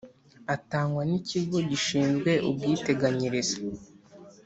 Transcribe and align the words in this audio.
atangwa 0.55 1.01
ni 1.09 1.19
kigo 1.27 1.57
gishinzwe 1.69 2.31
ubwiteganyirize 2.49 3.57